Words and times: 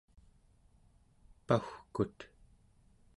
pau͡gkut 1.45 2.17